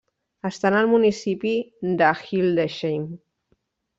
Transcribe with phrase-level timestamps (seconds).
[0.49, 1.51] Estan al municipi
[2.01, 3.07] de Hildesheim.